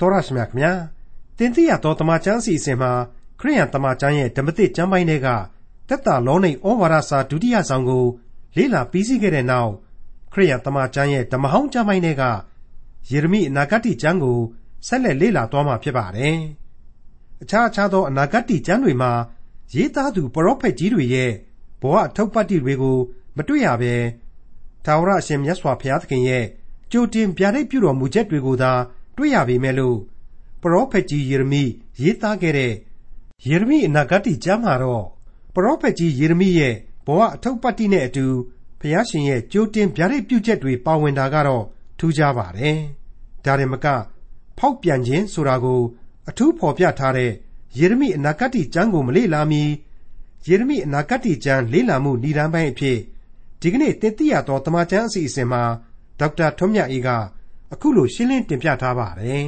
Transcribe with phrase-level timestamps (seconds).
[0.00, 0.72] တော်ရရှိမြခင်ဗျာ
[1.38, 2.92] တင်တိရတော်တမချန်းစီအစဉ်မှာ
[3.40, 5.28] ခရိယန်တမချန်းရဲ့ဓမ္မတိကျမ်းပိုင်းတွေက
[5.88, 8.04] တက်တာလောနေဩဝါဒစာဒုတိယဆောင်ကို
[8.56, 9.72] လေ့လာပြီးစီးခဲ့တဲ့နောက်
[10.32, 12.22] ခရိယန်တမချန်းရဲ့ဓမ္မဟောင်းကျမ်းပိုင်းတွေက
[13.10, 14.38] ယေရမိအနာဂတ်ကျမ်းကို
[14.86, 16.38] ဆက်လက်လေ့လာသွားမှာဖြစ်ပါတယ်
[17.42, 19.12] အခြားအခြားသောအနာဂတ်ကျမ်းတွေမှာ
[19.74, 21.30] ရေးသားသူပရောဖက်ကြီးတွေရဲ့
[21.80, 22.98] ဘဝအထောက်ပတ္တိတွေကို
[23.36, 23.94] မတွေ့ရဘဲ
[24.84, 26.44] သာဝရအရှင်မြတ်စွာဘုရားသခင်ရဲ့
[26.92, 28.72] ကြိုတင်ဗျာဒိတ်ပြုတော်မူချက်တွေကိုသာ
[29.18, 29.98] တွေ့ရပေမဲ့လို့
[30.62, 31.62] ပရောဖက်ကြီးယေရမိ
[32.00, 32.72] ရေးသားခဲ့တဲ့
[33.48, 35.04] ယေရမိအနာဂတ်ကျမ်းမှာတော့
[35.54, 36.74] ပရောဖက်ကြီးယေရမိရဲ့
[37.06, 38.26] ဘဝအထုပ်ပတ်တိနဲ့အတူ
[38.80, 41.64] ဘုရားရှင်ရဲ့ကြိုတင်ဗျာဒိတ်ပြုချက်တွေပါဝင်တာကတော့
[41.98, 42.76] ထူးခြားပါတယ်။
[43.44, 43.86] ဒါရင်မက
[44.58, 45.80] ဖောက်ပြန်ခြင်းဆိုတာကို
[46.28, 47.30] အထူးဖော်ပြထားတဲ့
[47.78, 49.62] ယေရမိအနာဂတ်ကျမ်းကိုမလေ့လာမီ
[50.48, 52.98] ယေရမိအနာဂတ်ကျမ်းလေ့လာမှုဏ္ဍန်ပိုင်းအဖြစ်
[53.60, 55.62] ဒီကနေ့တင်ပြရသောတမန်ကျမ်းအစီအစဉ်မှာ
[56.18, 57.08] ဒေါက်တာထွန်းမြတ်အေးက
[57.72, 59.46] အခုလိုရှင်းလင်းတင်ပြထားပါတယ်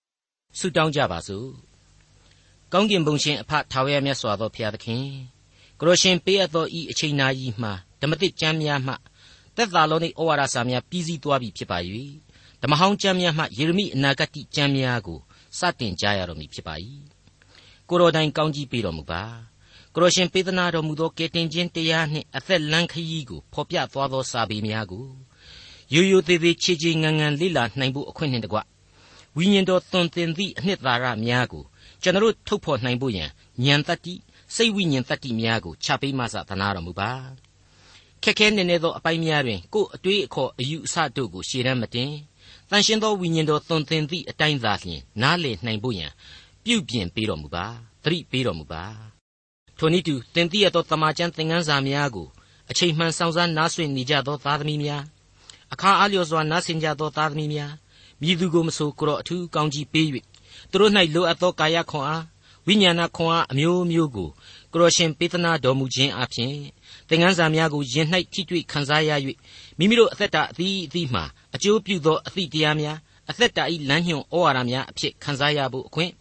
[0.58, 1.48] ။ဆုတောင်းကြပါစို့။
[2.72, 5.04] ကောင်းကင်ဘုံရှင်အဖထာဝရမြတ်စွာသောဘုရားသခင်
[5.78, 8.94] ကိုရရှင်ပေးအပ်သောဤအချိန်နာကြီးမှာဓမ္မတိကျမ်းများမှ
[9.56, 11.78] သက်သာလုံး၏ဩဝါဒစာများပြီးစီးသွားပြီဖြစ်ပါ၍
[12.62, 15.18] ဓမ္မဟောင်းကျမ်းများမှယေရမိအနာဂတ်ကျမ်းများကို
[15.58, 16.74] စတင်ကြရတော်မူဖြစ်ပါ၏။
[17.88, 19.22] ကိုတော်တိုင်ကောင်းကြီးပေးတော်မူပါ။
[19.94, 25.06] ကိုရရှင်ပေးသနာတော်မူသောကယ်တင်ခြင်းတရားနှင့်အသက်လန်းခရီးကိုဖော်ပြသွားသောစာပေများကို
[25.94, 28.58] ရိုးရိုးသေးသေးချေချေငန်းငန်းလေ့လာနိုင်ဖို့အခွင့်နှင့်တကွ
[29.36, 31.64] ဝိညာဉ်တော်သွန်သင်သည့်အနှစ်သာရများကို
[32.02, 33.30] ကျွန်တော်ထုတ်ဖော်နိုင်ဖို့ရန်
[33.64, 34.14] ဉာဏ်တတ္တိ
[34.54, 37.10] စိတ်ဝိညာဉ်တတ္တိများကိုချပေးမှစသနာတော်မူပါ
[38.22, 42.12] ခက်ခဲနေနေသောအပိုင်းများတွင်ကိုယ်အတွေးအခေါ်အယူအဆတို့ကိုရှေ့တန်းမတင်
[42.70, 46.12] တန်ရှင်းသောဝိညာဉ်တော်သွန်သင်သည့်အတိုင်းသာလျှင်နားလည်နိုင်ဖို့ရန်
[46.64, 47.66] ပြုပြင်ပေးတော်မူပါ
[48.04, 48.84] သတိပေးတော်မူပါ
[49.78, 52.28] ထိုနည်းတူသင်သိရသောတမန်ကျန်သင်ခန်းစာများကို
[52.70, 55.02] အချိန်မှန်ဆောင်စားနားဆွင့်နေကြသောသားသမီးများ
[55.72, 57.72] အခါအားလျော်စွာနားဆင်ကြသောသားသမီးများ
[58.20, 60.06] မြည်သူကိုမဆိုကိုတော့အထူးကောင်းကြီးပေး၍
[60.70, 62.24] သူတို့၌လိုအပ်သောကာယခွန်အား
[62.66, 64.28] ဝိညာဏခွန်အားအမျိုးမျိုးကို
[64.72, 66.54] ကိုရရှင်ပေးသနာတော်မူခြင်းအပြင်
[67.08, 69.10] သင်ခန်းစာများကိုယင်၌ထိတွေ့ခံစားရ၍
[69.78, 71.22] မိမိတို့အသက်တာအသီးအသီးမှ
[71.54, 72.98] အကျိုးပြုသောအသည့်တရားများ
[73.30, 76.12] အသက်တာ၏လမ်းညွှန်ဩဝါဒများအဖြစ်ခံစားရဖို့အခွင့်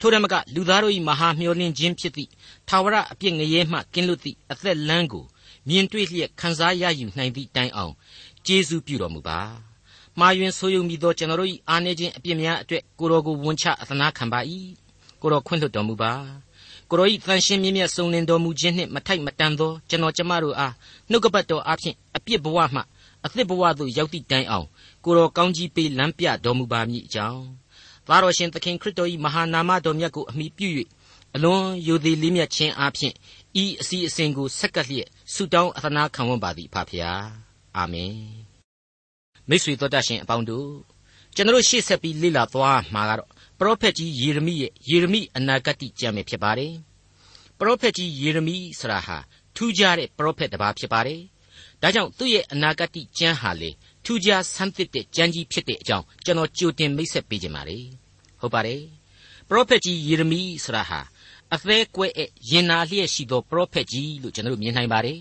[0.00, 2.30] ထိုဓမ္မကလူသားတို့၏မဟာမျှော်လင့်ခြင်းဖြစ်သည့်
[2.68, 5.24] သာဝရအပြစ်ငရဲမှကင်းလွတ်သည့်အသက်လမ်းကို
[5.68, 7.94] မြင်တွေ့လျက်ခံစားရယူနိုင်သည့်တိုင်အောင်
[8.46, 9.40] ကျေးဇူးပြုတော်မူပါ
[10.18, 14.40] မှားယွင်းဆိုးယုံမိသောကျွန်တော်တို့၏အားနည်းခြင်းအပြစ်များအတွက်ကိုတော်ကိုဝန်ချအသနာခံပါ၏
[15.20, 16.12] ကိုတော်ခွင့်လွှတ်တော်မူပါ
[16.90, 20.72] ကိုတော်၏တန်ရှင်းမြင့်မြတ်စုံလင်တော်မူခြင်းနှင့်မထိုက်မတန်သောကျွန်တော်ကျမတို့အား
[21.10, 22.80] နှုတ်ကပတ်တော်အဖျင်အပြစ်ဘဝမှ
[23.24, 24.66] အသစ်ဘဝသို့ရောက်သည့်တိုင်အောင်
[25.04, 27.42] ကိုတော်ကောင်းကြီးပေးလမ်းပြတော်မူပါမည်အကြောင်း
[28.06, 30.68] သားတော်ရှင်သခင်ခရစ်တော်၏မဟာနာမတော်မြတ်ကိုအမိပြု၍
[31.34, 33.14] အလွန်ယိုသေးလေးမြတ်ခြင်းအဖျင်
[33.62, 38.14] ဤအစီအစဉ်ကိုဆက်ကပ်လျက်ဆုတောင်းအသနာခံဝန်ပါသည်ဖဖျား အာမင်
[39.48, 40.70] မိတ်ဆွေတို့တတ်ရှင်အပေါင်းတို့
[41.34, 46.74] ကျွန်တော်ရှေ့ဆက်ပြီးလေ့လာသွားမှာကတော့ပရောဖက်ကြီးယေရမိရဲ့ယေရမိအနာဂတ်ကျမ်းပဲဖြစ်ပါတယ်
[47.58, 49.16] ပရောဖက်ကြီးယေရမိဆိုတာဟာ
[49.56, 51.20] ထူးခြားတဲ့ပရောဖက်တစ်ပါးဖြစ်ပါတယ်
[51.82, 53.70] ဒါကြောင့်သူ့ရဲ့အနာဂတ်ကျမ်းဟာလေ
[54.04, 57.78] ထူးခြားဆန်းသစ်တဲ့ကျမ်းကြီးဖြစ်တဲ့အကြောင်းကျွန်တော်ကြိုတင်မိတ်ဆက်ပေးခြင်းပါလေ
[58.40, 58.82] ဟုတ်ပါတယ်
[59.48, 61.00] ပရောဖက်ကြီးယေရမိဆိုတာဟာ
[61.54, 62.12] အသေးကွဲ့
[62.50, 65.18] ရင်နာလျက်ရှိသောပရောဖက်ကြီးလို့ကျွန်တော်တို့မြင်နိုင်ပါတယ်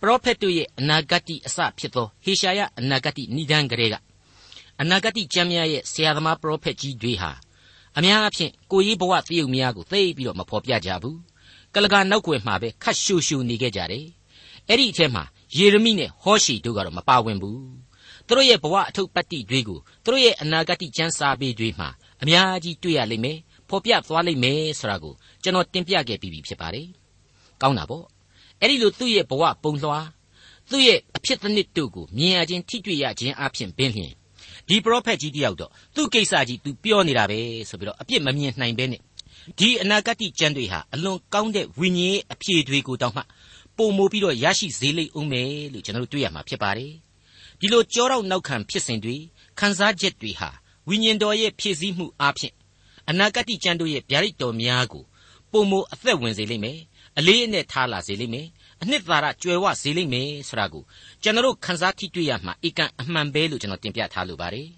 [0.00, 3.94] ပရောဖက်တို့ရဲ့အနာဂတ်အစဖြစ်သောဟေရှာယအနာဂတ်နိဒန်းကလေးက
[4.80, 7.30] အနာဂတ်ကျမ်းများရဲ့ဆရာသမားပရောဖက်ကြီးတွေဟာ
[7.96, 11.18] အများအားဖြင့်ကိုရေးဘဝတည်ုံများကိုသိပြီးတော့မဖော်ပြကြဘူး
[11.74, 14.06] ကလကနောက်ွယ်မှာပဲခတ်ရှူရှူနေခဲ့ကြတယ်
[14.68, 15.24] အဲ့ဒီအထက်မှာ
[15.56, 17.60] ယေရမိနဲ့ဟောရှီတို့ကတော့မပါဝင်ဘူး
[18.26, 21.88] သူတို့ရဲ့ဘဝအထုပ်ပတ်တိတွေကိုသူတို့ရဲ့အနာဂတ်ကျမ်းစာပေတွေမှာ
[22.22, 26.86] အများကြီးတွေ့ရလိမ့်မယ်ဖော်ပြသွားလိမ့်မယ်ဆိုတာကိုကျွန်တော်တင်ပြခဲ့ပြီးပြီဖြစ်ပါတယ်
[27.62, 28.04] ကောင်းတာပေါ့
[28.60, 30.00] အဲ့ဒီလိုသူ့ရဲ့ဘဝပုံလွှာ
[30.70, 34.12] သူ့ရဲ့အဖြစ်တစ်နှစ်တို့ကိုမြင်ရခြင်းထိတွေ့ရခြင်းအပြင်ပင်လျင်
[34.68, 39.00] ဒီပရောဖက်ကြီးတယောက်တော့သူ့ကိစ္စကြီး तू ပြောနေတာပဲဆိုပြီးတော့အပြစ်မမြင်နိုင်ပဲနဲ့
[39.58, 43.22] ဒီအနာဂတ်ကျမ်းတွေဟာအလွန်ကောင်းတဲ့ဝိညာဉ်အဖြေတွေကိုတောင်းမှ
[43.76, 46.92] ပုံမိုးပြီးတော့ရရှိစေလိမ့်ဦးမယ်လို့ကျွန်တော်တို့တွေ့ရမှာဖြစ်ပါတယ်
[47.60, 49.16] ဒီလိုကြောတော့နောက်ခံဖြစ်စဉ်တွေ
[49.58, 50.50] ခံစားချက်တွေဟာ
[50.88, 52.54] ဝိညာဉ်တော်ရဲ့ဖြည့်ဆည်းမှုအပြင်
[53.08, 55.04] အနာဂတ်ကျမ်းတို့ရဲ့ဗျာဒိတ်တော်များကို
[55.52, 56.78] ပုံမိုးအသက်ဝင်စေလိမ့်မယ်
[57.18, 58.46] အလေးအနက်ထားလာစေလိမ့်မယ်
[58.82, 60.82] အနှစ်သာရကြွယ်ဝစေလိမ့်မယ်ဆိုတာကို
[61.22, 64.68] ကျွန်တော်တို့ခန်းစားကြည့်တွေ့ရမှာအကန့်အမှန်ပဲလို့ကျွန်တော်တင်ပြထားလိုပါတယ်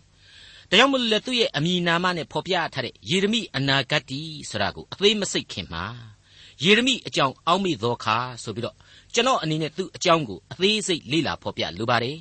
[0.69, 4.21] ဒါကြောင့်မလို့လေသူ့ရဲ့အမည်နာမနဲ့ဖော်ပြထားတဲ့ယေရမိအနာဂတ်တီ
[4.51, 5.85] ဆိုတာကိုအသေးမစိတ်ခင်မှာ
[6.65, 8.77] ယေရမိအကြောင်းအောက်မေ့သောအခါဆိုပြီးတော့
[9.15, 12.19] ကျွန်တော်အနေနဲ့သူ့အကြောင်းကိုအသေးစိတ်လေ့လာဖော်ပြလိုပါတယ်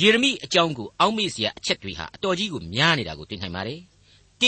[0.00, 3.80] ယေရမိအကြောင်းကိုအောက်မေ့စရာအချက်တွေဟာအတော်ကြီးကိုများနေတာကိုတွေ့နိုင်ပါတယ်။
[4.42, 4.44] ၁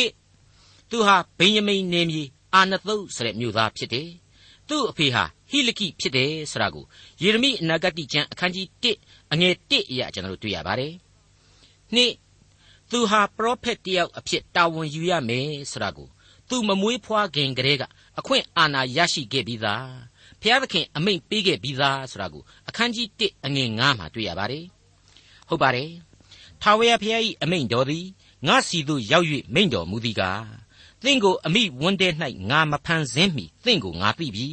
[0.91, 2.23] သူဟာဗိယမိန်နေမြေ
[2.55, 4.09] အာနသုတ်ဆိုတဲ့မြို့သားဖြစ်တယ်
[4.71, 6.85] သူ့အဖေဟာဟိလကိဖြစ်တယ်ဆိုတာကို
[7.23, 10.95] ယေရမိအနာဂတ်ကျမ်းအခန်းကြီး1အငယ်1အရာကျွန်တော်တို့တွေ့ရပါတယ်။
[11.95, 12.13] နှစ်
[12.91, 16.09] သူသူဟာပရောဖက်တယောက်အဖြစ်တာဝန်ယူရမယ်ဆိုတာကို
[16.49, 17.85] သူမမွေးဖွားခင်ကတည်းက
[18.19, 19.89] အခွင့်အာဏာရရှိခဲ့ပြီးသား
[20.41, 24.65] ဖျားသခင်အမိန့်ပေးခဲ့ပြီးသားဆိုတာကိုအခန်းကြီး1အငယ်9မှာတွေ့ရပါတယ်
[25.49, 25.91] ဟုတ်ပါတယ်
[26.63, 28.07] ထာဝရဘုရား၏အမိန့်တော်သည်
[28.47, 30.60] ငါစီသို့ရောက်၍မိန့်တော်မူသည်ကား
[31.05, 32.09] သင်ကိုအမိဝန်းထဲ၌
[32.51, 34.49] ငါမဖန်ဆင်းမီသင်ကိုငါသိပြီ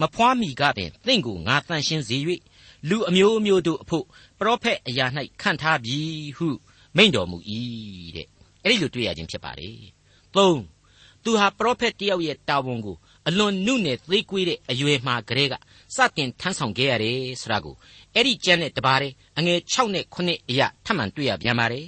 [0.00, 2.18] မဖွားမီကပင်သင်ကိုငါတန်ရှင်းစေ၍
[2.88, 4.04] လူအမျိုးမျိုးတို့အဖို့
[4.38, 5.06] ပရောဖက်အရာ၌
[5.40, 5.98] ခန့်ထားပြီ
[6.36, 6.48] ဟု
[6.96, 7.38] မိန့်တော်မူ၏
[8.16, 8.26] တဲ့
[8.64, 9.76] အဲ့ဒီလိုတွေ့ရခြင်းဖြစ်ပါတယ်
[10.34, 10.48] ၃
[11.24, 12.96] သူဟာပရောဖက်တယောက်ရဲ့တာဝန်ကို
[13.28, 15.54] အလွန်နုနယ်သေးကွေးတဲ့အရွယ်မှာကလေးက
[15.96, 17.74] စတင်ထမ်းဆောင်ခဲ့ရတယ်ဆိုတာကို
[18.14, 21.86] အဲ့ဒီကျမ်းနဲ့တပါးတဲ့အငယ်6နဲ့9အရာထပ်မံတွေ့ရပြန်ပါတယ်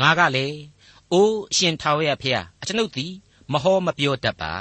[0.00, 0.58] ငါကလည်း
[1.12, 3.12] အိုးအရှင်ထာဝရဘုရားအကျွန်ုပ်သည်
[3.52, 4.52] မဟောမပြောတတ်ပါ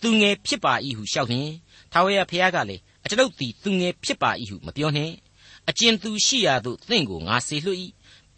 [0.00, 1.50] သူငယ်ဖြစ်ပါ၏ဟုလျှောက်လျင်
[1.92, 5.14] ထာဝရဘုရားကလည်းအကျွန်ုပ်သည်သူငယ်ဖြစ်ပါ၏ဟုမပြောနှင့်
[5.68, 7.80] အကျဉ်သူရှိရာသို့သင်ကိုငါစေလွှတ်၏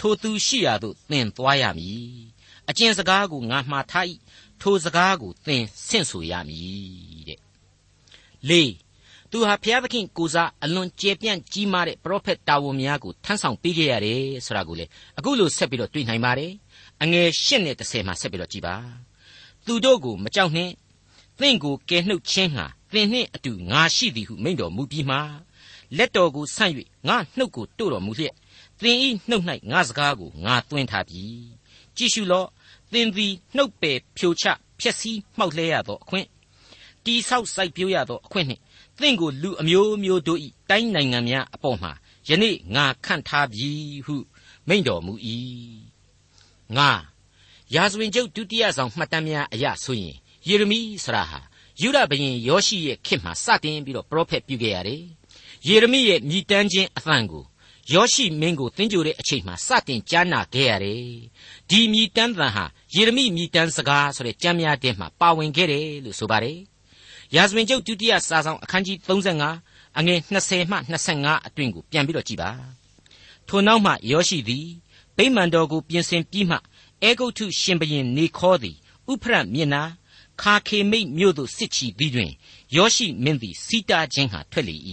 [0.01, 2.07] ထိုသူရှိရာသို့သင်သွားရမည်
[2.69, 4.07] အကျဉ်စကားကိုငါမှားထား၏
[4.61, 7.41] ထိုစကားကိုသင်ဆင့်ဆိုရမည်တဲ့
[8.49, 8.73] လေး
[9.31, 14.85] သူဟာဘုရားသခင်ကိုစားအလွန်ကျေပြန့်ကြီးမားတဲ့ပရောဖက်တာဝန်များကိုထမ်းဆောင်ပေးခဲ့ရတယ်ဆိုတာကိုလေ
[15.19, 16.53] အခုလိုဆက်ပြီးတော့တွေ့နိုင်ပါတယ်
[17.03, 18.77] အငယ်၈နဲ့10မှာဆက်ပြီးတော့ကြည်ပါ
[19.67, 20.73] သူတို့ကိုမကြောက်နှင့်
[21.41, 25.17] သင်ကိုကယ်နှုတ်ခြင်းဟာသင်နှင့်အတူငါရှိသည်ဟုမိန့်တော်မူပြီးမှ
[25.97, 26.73] လက်တော်ကိုဆန့်၍
[27.09, 28.35] ငါနှုတ်ကိုတို့တော်မူလျက်
[28.81, 31.23] သင်ဤနှုတ်၌ငါစကားကိုငါသွင်းထားပြီ
[31.97, 32.49] ကြည့်ရှုလော့
[32.93, 34.45] သင်သည်နှုတ်ပယ်ဖြိုချ
[34.81, 36.27] ဖျက်ဆီးမှောက်လဲရသောအခွင့်
[37.05, 38.63] တိဆောက်စိုက်ပျိုးရသောအခွင့်နှင့်
[39.01, 41.93] သင်ကိုလူအမျိုးမျိုးတို့၏တိုင်းနိုင်ငံများအပေါ်မှာ
[42.29, 43.71] ယနေ့ငါခန့်ထားပြီ
[44.07, 44.17] ဟု
[44.69, 45.13] မိန့်တော်မူ၏
[46.77, 46.91] ငါ
[47.75, 50.17] ရာဇဝင်ကျုပ်ဒုတိယဆောင်မှတ်တမ်းများအရဆိုရင်
[50.49, 51.41] ယေရမိဆရာဟာ
[51.81, 55.03] ယူဒဘရင်ယောရှိရဲ့ခေတ်မှာစတင်ပြီးတော့ပရောဖက်ပြုခဲ့ရတယ်
[55.67, 57.45] ယေရမိရဲ့မြည်တမ်းခြင်းအသံကို
[57.93, 61.03] ယောရှိမင်းကိုသင်ကြိုတဲ့အချိန်မှာစတင်ကြားနာခဲ့ရတယ်
[61.71, 62.65] ဒီမြည်တမ်းသံဟာ
[62.95, 66.59] ယေရမိမြည်တမ်းစကားဆိုတဲ့ကျမ်းများထဲမှာပါဝင်ခဲ့တယ်လို့ဆိုပါတယ်
[67.35, 68.97] ရာဇဝင်ကျုပ်ဒုတိယစာဆောင်အခန်းကြီး
[69.49, 70.77] 35အငယ်20မှ
[71.13, 72.51] 25အတွင်ကိုပြန်ပြီးတော့ကြည်ပါ
[73.49, 74.67] ထိုနောက်မှယောရှိသည်
[75.17, 76.57] ဗိမာန်တော်ကိုပြင်ဆင်ပြီးမှ
[77.05, 78.77] အေဂုတ်ထုရှင်ဘရင်နေခေါ်သည်
[79.11, 79.83] ဥဖရတ်မျက်နာ
[80.41, 82.31] ခါခေမိတ်မြို့သို့စစ်ချီပြီးတွင်
[82.77, 84.77] ယောရှိမင်းသည်စီတာခြင်းဟာထွက်လေ၏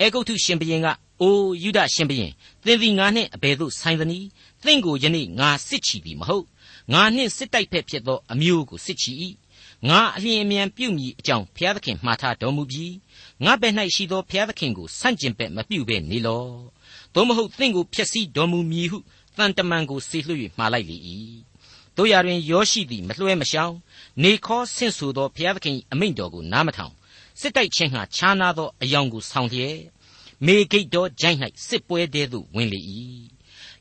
[0.00, 0.86] အေဂုတ်ထုရှင်ဘရင်က
[1.20, 2.32] အိုယုဒရှင်ဘရင်
[2.64, 4.26] သင်သည်ငါနှင့်အဘယ်သို့ဆိုင်သနည်း
[4.64, 6.46] သင်ကိုယနေ့ငါစစ်ချီသည်မဟုတ်
[6.92, 9.12] ငါနှင့်စစ်တိုက်ဖက်ဖြစ်သောအမျိုးကိုစစ်ချီ၏
[9.88, 12.94] ငါအလျင်အမြန်ပြုမိအကြောင်းဘုရားသခင်မှားထားတော်မူပြီး
[13.44, 16.44] ငါဘယ်၌ရှိသောဘုရားသခင်ကိုဆန့်ကျင်ဘက်မပြုဘဲနေလော
[17.14, 18.98] သို့မဟုတ်သင်ကိုဖျက်ဆီးတော်မူမည်ဟု
[19.40, 20.96] တန်တမန်ကိုဆေလွှတ်၍မှားလိုက်လေ၏
[21.96, 23.74] တို့ရတွင်ယောရှိသည်မလွှဲမရှောင်
[24.22, 26.94] နေခေါ်ဆင့်ဆိုသောဘုရားသခင်အမိန့်တော်ကိုနားမထောင်
[27.40, 29.78] စစ်တိုက်ခြင်းဟာခြားနာသောအယောင်ကိုဆောင်လျက်
[30.46, 32.80] မေဂိတ်တော်ဂျိုင်း၌စစ်ပွဲတဲသို့ဝင်လေ၏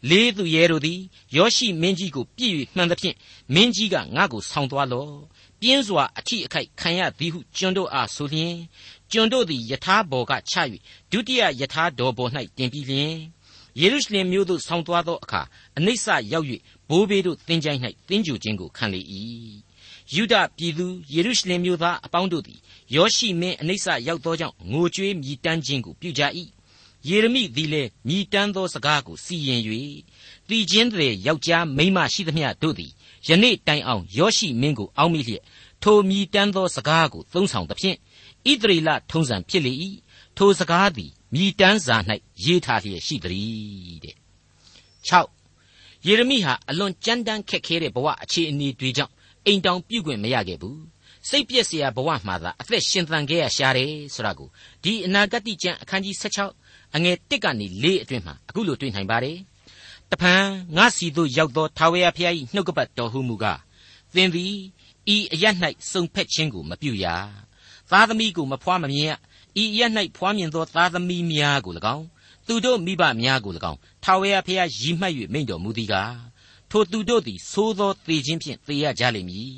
[0.10, 1.00] လေးသူရဲတို့သည်
[1.36, 3.16] ယောရှိမင်းကြီးကိုပြည့်၍မှန်သဖြင့်
[3.54, 5.14] မင်းကြီးကငါ့ကိုဆောင်းသွားလော့
[5.62, 8.56] ပြင်းစွာအထိအခိုက်ခံရသည်ဟုကျွန်တို့အားဆိုလျင်
[9.12, 10.56] ကျွန်တို့သည်ယထာဘော်ကချ၍
[11.12, 13.14] ဒုတိယယထာတော်ဘော်၌တင်ပြီးလျင်
[13.82, 15.42] ယေရုရှလင်မြို့သို့ဆောင်းသွားသောအခါ
[15.78, 16.48] အနိစ္စရောက်၍
[16.90, 17.80] ဘိုးဘေးတို့သင်ချိုင်း၌
[18.10, 19.02] သင်ကြူခြင်းကိုခံလေ၏
[20.14, 22.60] ယူဒပြည်သူယေရုရှလင်မြို့သားအပေါင်းတို့သည်
[22.96, 26.22] ယောရှိမင်းအနိစ္စရောက်သောကြောင့်ငိုကြွေးမြည်တမ်းခြင်းကိုပြုကြ၏
[27.08, 29.62] ယေရမိသည်လည်းမြည်တမ်းသောစကားကိုစီရင်၍
[30.50, 32.92] တည်ခြင်းတွေယောက်ျားမိန်းမရှိသမျှတို့သည်
[33.28, 35.44] ယနေ့တိုင်အောင်ယောရှိမင်းကိုအောက်မိလျက်
[35.84, 37.98] ထိုမြည်တမ်းသောစကားကိုသုံးဆောင်သဖြင့်
[38.48, 39.74] ဣသရေလထုံးစံဖြစ်လေ၏
[40.38, 41.98] ထိုစကားသည်မြည်တမ်းစာ၌
[42.46, 44.16] ရေးထားလျက်ရှိသည်တဲ့
[45.10, 49.14] 6ယေရမိဟာအလွန်ကြမ်းတမ်းခက်ခဲတဲ့ဘဝအခြေအနေတွေကြောင့်
[49.46, 50.82] အိမ်တောင်ပြုတ်ခွင့်မရခဲ့ဘူး
[51.30, 54.50] စိတ်ပြည့်စရာဘဝမှာသာအသက်ရှင်သန်ခဲ့ရရှာတယ်ဆိုတာကို
[54.84, 56.16] ဒီအနာဂတ်ကျမ်းအခန်းကြီး
[56.56, 59.38] 16အငယ်1ကနေ4အတွင်းမှာအခုလိုတွေ့နိုင်ပါတယ်
[60.12, 60.44] တဖန်
[60.78, 63.60] ငါစီတို့ရောက်သောထာဝရဘုရား၏နှုတ်ကပတ်တော်ဟုမူကား
[64.16, 64.54] သင်သည်
[65.16, 65.46] ဤအရ၌
[65.92, 67.06] စုံဖက်ခြင်းကိုမပြုရ
[67.91, 69.81] သားသမီးကိုမဖွားမမြင်ရဤအရ၌
[70.17, 72.07] ဖွားမြင်သောသားသမီးများကို၎င်း
[72.47, 76.15] သူတို့မိဘများကို၎င်းထာဝရဘုရားရည်မှတ်၍မိန့်တော်မူသည်ကား
[76.71, 79.57] ထိုသူတို့သည်သိုးသောသေခြင်းဖြင့်သေရကြလိမ့်မည်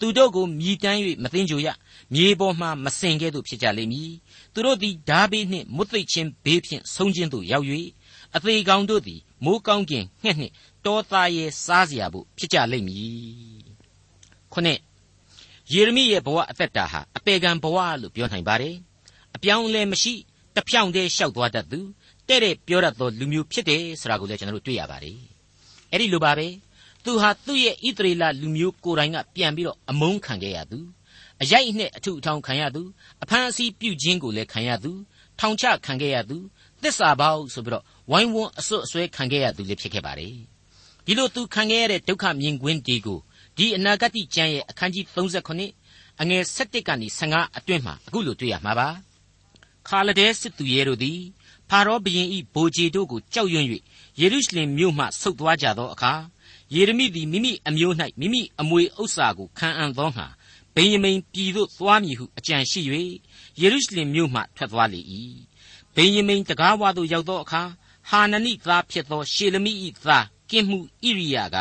[0.00, 1.68] သူတို့ကိုမြည်တမ်း၍မသိင်ကြရ
[2.14, 4.12] မြေပေါ်မှမစင်ကဲ့သို့ဖြစ်ကြလိမ့်မည်
[4.52, 7.66] သူတို့သည်ဓာဘေးနှင့်မွတ်သိပ်ခြင်းဘေးဖြင့်ဆုံးခြင်းသို့ရောက်၍
[8.36, 10.52] အသေးကောင်တို့သည်မိုးကောင်းကင်ငှက်နှင့်
[10.84, 13.62] တောသားရဲ့စားเสียဖို့ဖြစ်ကြလိမ့်မည်
[14.52, 14.78] ခုနှစ်
[15.73, 18.75] ယေရမိရဲ့ဘဝအသက်တာဟာအပေကံဘဝလို့ပြောနိုင်ပါတယ်
[19.35, 20.13] အပြောင်းလဲမရှိ
[20.55, 21.79] တဖြောင့်တည်းလျှောက်သွားတတ်သူ
[22.27, 25.17] တဲ့တဲ့ပြောတတ်သောလူမျိုးဖြစ်တယ်ဆိုတာကိုလည်းကျွန်တော်တို့တွေ့ရပါတယ်
[25.91, 26.47] အဲ့ဒီလိုပါပဲ
[27.03, 30.79] သူဟာသူ့ရဲ့ဣသရေလလူမျိုးကိုယ်တိုင်ကပြန်ပြီးတော့အမုန်းခံခဲ့ရသူ
[31.41, 32.81] အရိုက်နဲ့အထုအထောင်ခံရသူ
[33.23, 34.91] အဖမ်းအဆီးပြုခြင်းကိုလည်းခံရသူ
[35.39, 36.37] ထောင်ချခံခဲ့ရသူ
[36.81, 40.33] သစ္စာပေါက်ဆိုပြီးတော့ဝိုင်းဝန်းအစွတ်အစွဲခံခဲ့ရသူလည်းဖြစ်ခဲ့ပါတယ်
[41.05, 43.19] ဒီလိုသူခံခဲ့ရတဲ့ဒုက္ခမြင်ကွင်းဒီကို
[43.57, 48.89] ဒီအနာဂတ်ကျမ်းရဲ့အခန်းကြီး38အငယ်7ကနေ15အတွင်းမှာအခုလိုတွေ့ရမှာပါ
[49.87, 51.19] ခါလဒဲစစ်သူရဲတို့သည်
[51.69, 53.65] ဖာရောဘုရင်ဤဗိုလ်ခြေတို့ကိုကြောက်ရွံ့၍
[54.19, 56.13] ယေရုရှလင်မြို့မှဆုတ်သွားကြသောအခါ
[56.73, 60.27] ယေရမိသည်မိမိအမျိုး၌မိမိအမွေဥစ္စာကိုခံအံ့သောငှာ
[60.75, 62.81] ဗိယမိန်ပြည်သို့သွားမည်ဟုအကြံရှိ၍
[63.61, 65.01] ယေရုရှလင်မြို့မှထွက်သွားလေ၏
[65.95, 67.63] ဗိယမိန်တကားဝါသို့ရောက်သောအခါ
[68.09, 69.73] ဟာနနိသားဖြစ်သောရှေလမိ၏
[70.05, 71.57] သားကင်မှုဣရိယာက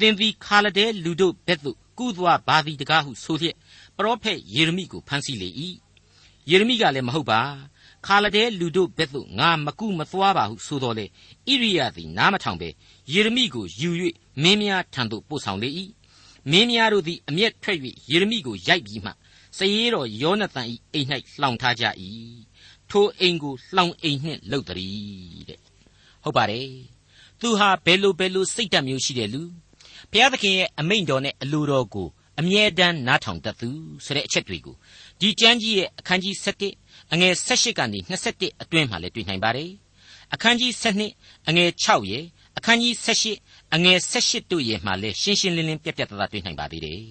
[0.00, 3.56] သင်သည်ခါလဒဲလူတို့ဘက်သို့ကူးသွားပါသည်တကားဟုဆိုလျက်
[3.96, 5.48] ပရောဖက်ယေရမိကိုဖမ်းဆီးလေ၏
[6.50, 7.40] ယေရမိကလည်းမဟုတ်ပါ
[8.06, 11.08] ခါလဒဲလူတို့ဘက်သို့ငါမကူမသွားပါဟုဆိုတော်လေဣ
[11.62, 12.68] ရိယာသည်နားမထောင်ပဲ
[13.12, 13.90] ယေရမိကိုယူ၍
[14.42, 15.68] မင်းများထံသို့ပို့ဆောင်လေ၏
[16.50, 17.78] မင်းများတို့သည်အမျက်ထွက်၍
[18.10, 19.10] ယေရမိကိုရိုက်ပြီးမှ
[19.58, 21.08] စရေတော်ယောနသန်၏အိမ်၌
[21.40, 21.84] လှောင်ထားကြ၏
[22.90, 25.60] ထိုအိမ်ကိုလှောင်အိမ်နှင့်လှုပ်တည်းတဲ့
[26.24, 26.68] ဟုတ်ပါတယ်
[27.40, 29.42] သူဟာဘယ်လိုဘယ်လိုစိတ်ဓာတ်မျိုးရှိတဲ့လူ
[30.12, 32.08] ဘုရားသခင်ရဲ့အမိန့်တော်နဲ့အလိုတော်ကို
[32.40, 33.68] အမြဲတမ်းနားထောင်တတ်သူ
[34.04, 34.76] ဆိုတဲ့အချက်တွေကို
[35.20, 36.34] ဒီကျမ်းကြီးရဲ့အခန်းကြီး
[36.74, 37.98] 7အငယ်18ကနေ
[38.30, 39.70] 21အတွင်းမှာလည်းတွေ့နိုင်ပါတယ်
[40.34, 40.72] အခန်းကြီး
[41.10, 42.24] 7အငယ်6ရဲ့
[42.58, 47.02] အခန်းကြီး78အငယ်78တို့ရဲ့မှာလည်းရှင်းရှင်းလင်းလင်းပြတ်ပြတ်သားသားတွေ့နိုင်ပါသေးတယ်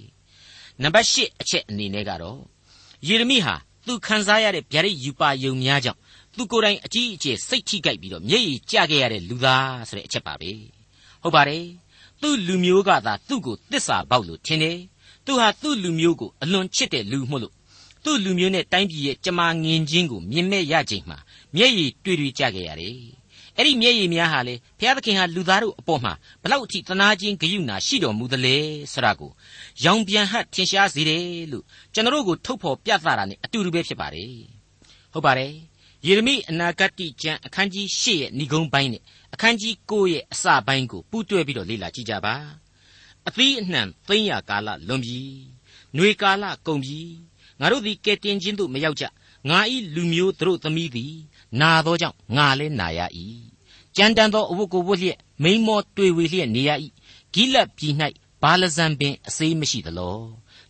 [0.83, 2.39] နံပါတ်8အချက်အနေနဲ့ကတော့
[3.07, 3.55] ယေရမိဟာ
[3.87, 5.99] သူခံစားရတဲ့ဗျာဒိတ်ယူပါယုံများကြောင့်
[6.35, 10.51] သူကိုယ်တိုင်အကြီးအကျယ်စိတ်ထိကြိုက်ပြီးတော့မျက်ရည်ကျခဲ့ရတဲ့လူသားဆိုတဲ့အချက်ပါပဲ
[11.21, 11.63] ဟုတ်ပါတယ်
[12.21, 14.77] သူ့လူမျိုးကသာသူ့ကိုတစ္ဆာပေါက်လို့ထင်တယ်
[15.25, 17.53] သူဟာသူ့လူမျိုးကိုအလွန်ချစ်တဲ့လူမို့လို့
[18.03, 21.17] သူ့လူမျိုးနဲ့တိုင်းပြည်ရဲ့ကြမာငင်ချင်းကိုမြင်မဲ့ရချိန်မှာ
[21.55, 22.97] မျက်ရည်တွေ့တွေ့ကြခဲ့ရတယ်
[23.57, 28.55] အဲ့ဒီမျက်ရည်များဟာလေဘုရားသခင်ဟာလူသားတို့အပေါ်မှာဘလောက်အထိသနာချင်းဂရုဏာရှိတော်မူသလဲ
[28.93, 29.31] ဆိုတာကို
[29.83, 34.31] ရောင်ပြန်ဟတ်ထင်ရှားစေတယ်လို့ကျွန်တော်တို့ကိုထုတ်ဖော်ပြသတာ ਨੇ အတူတူပဲဖြစ်ပါတယ်
[35.13, 35.53] ဟုတ်ပါတယ်
[36.05, 39.01] ယေရမိအနာဂတ်ကျမ်းအခန်းကြီး၈ရဲ့ဏိဂုံးပိုင်းနဲ့
[39.39, 42.35] အခန်းကြီး9ရဲ့အစပိုင်းကိုပူးတွဲပြီးတော့လေ့လာကြည့်ကြပါ
[43.27, 45.19] အသီးအနှံသိမ့်ရကာလလွန်ပြီ
[45.95, 46.99] ຫນွေကာလကုန်ပြီ
[47.59, 49.05] ငါတို့သည်ကဲတင်ခြင်းသို့မရောက်ကြ
[49.49, 51.13] ငါဤလူမျိုးတို့သမီးသည်
[51.61, 52.99] နာသောကြောင့်ငါလည်းနာရ၏
[53.95, 56.71] ကြမ်းတမ်းသောအဝတ်ကိုဝတ်လျက်မိန်မောတွေ့ဝေလျက်နေရ၏
[57.33, 57.93] ဂိလတ်ပြည်၌
[58.41, 60.19] ဘာလဇံပင်အစေးမရှိသလော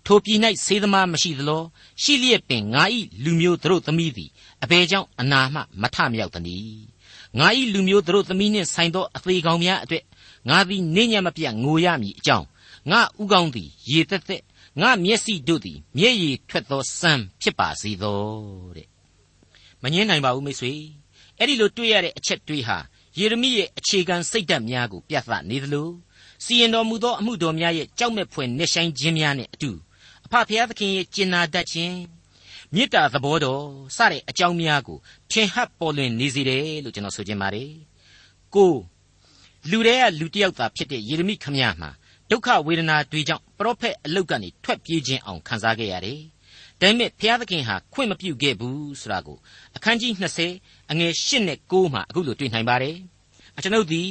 [0.05, 1.63] ထိုပြည်၌စေသမားမရှိသလော
[2.01, 4.29] ရှိလျက်ပင်ငါဤလူမျိုးတို့သမီးသည်
[4.63, 6.96] အဘယ်ကြောင့်အနာမှမထမြောက်သနည်း
[7.39, 10.03] ငါဤလူမျိုးတို့သမီးနှင့်ဆိုင်သောအသေးကောင်များအတွက်
[10.49, 12.47] ငါသည်နေညံ့မပြတ်ငိုရမည်အကြောင်း
[12.91, 14.43] ငါဥကောင်းသည်ရေသက်သက်
[14.81, 18.21] ငါမျက်စိတို့သည်မျက်ရည်ထွက်သောစမ်းဖြစ်ပါစေသော
[18.75, 18.87] တဲ့
[19.81, 20.73] မငင်းနိုင်ပါဘူးမိတ်ဆွေ
[21.37, 22.77] အဲ့ဒီလိုတွေ့ရတဲ့အချက်တွေးဟာ
[23.17, 25.89] ယေရမိရဲ့အခြေခံစိတ်ဓာတ်များကိုပြသနေသလို
[26.43, 29.71] စီရင်တော်မူသောအမှုတော်များရဲ့ကြောက်မဲ့ဖွယ်နှက်ဆိုင်ခြင်းများနဲ့အတူ
[30.25, 31.95] အဖဖျားသခင်ရဲ့ကျင်နာတတ်ခြင်း
[32.73, 33.63] မေတ္တာသဘောတော်
[33.97, 34.97] စတဲ့အကြောင်းများကို
[35.31, 37.71] ထင်ဟပ်ပေါ်လွင်နေစေတယ်လို့ကျွန်တော်ဆိုချင်ပါတယ်
[38.55, 38.73] ကို
[39.69, 41.89] လူတွေကလူတစ်ယောက်သာဖြစ်တဲ့ယေရမိခမည်းမှာ
[42.29, 46.19] ဒုက္ခဝေဒနာတွေကြောင့်ပရောဖက်အလုတ်ကနေထွက်ပြေးခြင်းအောင်ခံစားခဲ့ရတယ်။
[46.81, 49.37] ဒါပေမဲ့ဘုရားသခင်ဟာခွင့်မပြုခဲ့ဘူးဆိုတာကို
[49.75, 50.13] အခန်းကြီး
[50.51, 52.95] 20အငယ်8နဲ့9မှာအခုလိုတွေ့နိုင်ပါတယ်။
[53.57, 54.09] အကျွန်ုပ်သည်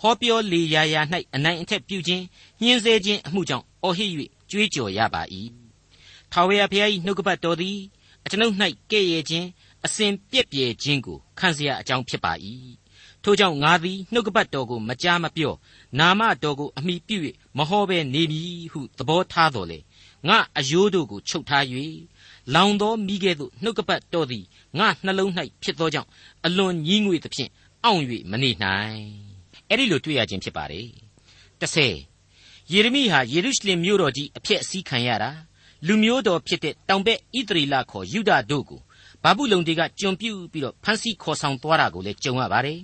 [0.00, 1.00] ဟောပြောလေရာရာ၌
[1.34, 2.24] အနိုင်အထက်ပြုခြင်း
[2.62, 4.10] ညှင်းဆဲခြင်းအမှုကြောင့်အော်ဟစ်၍
[4.50, 5.24] ကြွေးကြော်ရပါ၏။
[6.31, 7.77] ထာဝရဘုရား၏နှုတ်ကပတ်တော်သည်
[8.25, 8.55] အကျွန်ုပ်၌
[8.91, 9.47] ကဲ့ရဲ့ခြင်း
[9.85, 12.33] အစဉ်ပြည့်ပြည့်ခြင်းကိုခံเสียအကြောင်းဖြစ်ပါ၏
[13.23, 15.53] ထို့ကြောင့်ငါသည်နှုတ်ကပတ်တော်ကိုမကြားမပြော
[15.99, 17.17] နာမတော်ကိုအမိပြု၍
[17.57, 19.79] မဟောဘဲနေမည်ဟုသဘောထားတော်လေ
[20.27, 21.63] ငါအယိုးတို့ကိုချုပ်ထား၍
[22.55, 24.45] လောင်သောမိကဲ့သို့နှုတ်ကပတ်တော်သည်
[24.79, 25.31] ငါနှလုံး၌
[25.63, 26.09] ဖြစ်သောကြောင့်
[26.45, 27.51] အလွန်ကြီးငွေသဖြင့်
[27.83, 29.01] အောင့်၍မနေနိုင်
[29.69, 30.87] အဲ့ဒီလိုတွေ့ရခြင်းဖြစ်ပါတယ်
[31.61, 35.31] 30ယေရမိဟာယေရုရှလင်မြို့တော်ကြီးအဖြစ်အစည်းခံရတာ
[35.86, 38.80] လူမျိုးတော်ဖြစ်တဲ့တောင်ဘက်ဣသရေလခေါ်ယူဒတို့ကို
[39.22, 42.80] ဘာဘူးလုံတွေကကြုံပြူပြီးတော့ဖမ်းဆီးခေါ်ဆောင်သွားတာကိုလည်းကြုံရပါတယ်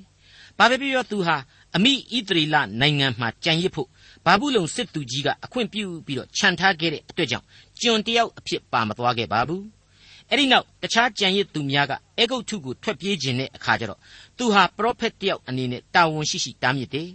[0.59, 1.37] ဘာပဲပြောသူဟာ
[1.77, 3.89] အမိဣသရေလနိုင်ငံမှာကြံရစ်ဖို့
[4.25, 7.47] ဘာဘူးလုံစစ်သူကြီးကအခွင့်ပြုပြီးတော့ခြံထားခဲ့တဲ့အတွက်ကြောင့်
[7.81, 9.65] ကျွန်တယောက်အဖြစ်ပါမသွားခဲ့ပါဘူး
[10.31, 14.01] အဲ့ဒီနောက်တခြားကြံရစ်သူများကအေဂုတ်ထုကိုထွက်ပြေးခြင်းတဲ့အခါကျတော့
[14.39, 17.09] သူဟာပရောဖက်တယောက်အနေနဲ့တာဝန်ရှိရှိတားမြစ်တယ်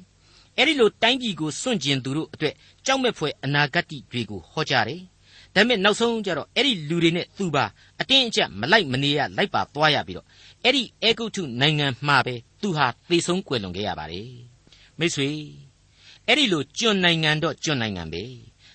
[0.58, 2.54] အဲ့ဒီလိုတိုင်းပြည်ကိုစွန့်ကျင်သူတို့အတွက်
[2.86, 5.02] ကြောက်မဲ့ဖွယ်အနာဂတ်တွေကိုဟောကြားတယ်
[5.56, 7.66] ဒါပေမဲ့နောက်ဆုံးကျတော့အဲ့ဒီလူတွေနဲ့သူပါ
[8.02, 10.28] အတင်းအကျပ်မလိုက်မနေရလိုက်ပါသွားရပြီးတော့
[10.64, 14.32] အဲ့ဒီအေဂုတ်ထုနိုင်ငံမှာပဲသူဟာသေဆုံးကွယ်လွန်ခဲ့ရပါတယ်
[15.00, 15.30] မိတ်ဆွေ
[16.28, 18.24] အဲ့ဒီလိုကျွန်းနိုင်ငံတော့ကျွန်းနိုင်ငံပဲ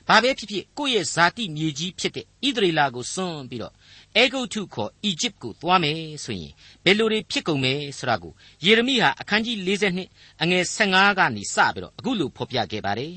[0.09, 3.75] ဘာပဲဖြစ်ဖြစ်ကိုယ့်ရဲ့ဇာတိမြေကြီးဖြစ်တဲ့ဣသရေလကိုစွန့်ပြီးတော့
[4.17, 6.53] အေဂုတ်ထုခေါ်အီဂျစ်ကိုသွားမယ်ဆိုရင်
[6.85, 8.33] ဘယ်လိုတွေဖြစ်ကုန်မယ်ဆိုတာကို
[8.65, 13.13] ယေရမိဟာအခန်းကြီး42အငယ်15ကနေစပြီးတော့အခုလိုဖော်ပြခဲ့ပါတယ်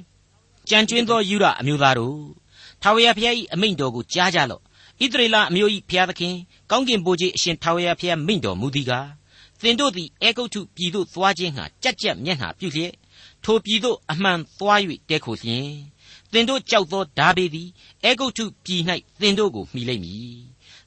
[0.69, 2.19] ကြံကျွင်းသောယူရအမျိုးသားတို့
[2.81, 4.61] ထာဝရဘုရား၏အမိန့်တော်ကိုကြားကြလော့
[5.01, 6.35] ဣသရေလအမျိုး၏ဘုရားသခင်
[6.71, 9.07] ကောင်းကင်ဘိုးကြီးအရှင်ထာဝရဘုရားမိန့်တော်မူသည်ကား
[9.61, 12.93] သင်တို့သည်အေဂုတ်ထုပြည်သို့သွားခြင်းဟာကြက်ကြက်မျက်နှာပြုလျက်
[13.43, 15.69] ထိုပြည်သို့အမှန်သွား၍တဲခိုလျင်
[16.31, 17.69] သင်တို့ကြောက်သောဓာဘေးသည်
[18.03, 18.81] အေဂုတ်ထုပြည်၌
[19.21, 20.35] သင်တို့ကိုမှီလိမ့်မည်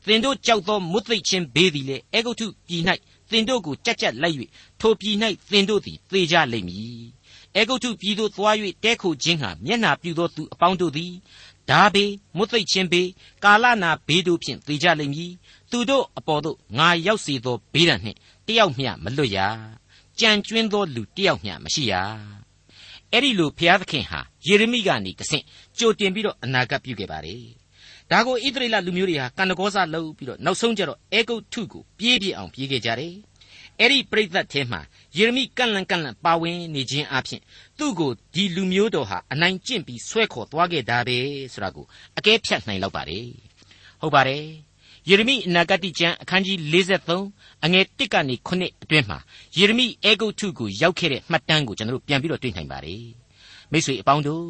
[0.06, 2.82] သင်တို့ကြောက်သောမွတ်သိပ်ခြင်းဘေးသည်လည်းအေဂုတ်ထုပြည်၌
[3.30, 4.36] သင်တို့ကိုကြက်ကြက်လိုက်၍
[4.80, 5.16] ထိုပြည်၌
[5.50, 7.04] သင်တို့သည်သေကြလိမ့်မည်
[7.56, 11.12] အေဂုတ်ထုပြည်သို့သွား၍တဲခိုခြင်းဟာမျက်နာပြုသောသူအပေါင်းတို့သည်
[11.70, 13.08] ဒါဘေးမွတ်သိပ်ခြင်းဘေး
[13.44, 15.32] ကာလနာဘေးတို့ဖြင့်သေကြလိမ့်မည်
[15.70, 19.38] သူတို့အပေါ်သို့ငါရောက်စေသောဘေးဒဏ်နှင့်တယောက်မျှမလွတ်ရ
[20.20, 21.94] ကြံကျွင်းသောလူတယောက်မျှမရှိရ
[23.12, 25.44] အဲ့ဒီလိုဘုရားသခင်ဟာယေရမိကနေတဆင့်
[25.78, 27.42] ကြိုတင်ပြီးတော့အနာဂတ်ပြုခဲ့ပါတယ်
[28.10, 33.14] ဒါကိုဣသရေလလူမျိုးတွေဟာကန္နကောစလုပ်ပြီးတော့နောက်ဆုံးကျတော့အေဂုတ်ထုကိုပြေးပြအောင်ပြေးခဲ့ကြတယ်
[33.80, 34.80] အဲ့ဒီပြိဿတ်ထဲမှာ
[35.16, 37.40] ယေရမိကန့်လန့်ကန့်လန့်ပါဝင်နေခြင်းအပြင်
[37.78, 41.18] သူ့ကိုဒီလူမျိုးတော်ဟာအနိုင်ကျင့်ပြီးဆွဲခေါ်သွားခဲ့တာပဲ
[41.52, 41.86] ဆိုတာကို
[42.18, 43.26] အကဲဖြတ်နိုင်လောက်ပါတယ်
[44.00, 44.44] ဟုတ်ပါတယ်
[45.08, 46.58] ယေရမိအနာဂတိကျမ်းအခန်းကြီး
[47.12, 49.18] 53အငယ်1ကနေ9အတွင်းမှာ
[49.56, 53.04] ယေရမိအေဂုတ်ထုကိုရောက်ခဲ့တဲ့မှတ်တမ်းကိုကျွန်တော်တို့ပြန်ပြီးတော့တွေ့နိုင်ပါတယ်
[53.72, 54.44] မိတ်ဆွေအပေါင်းတို့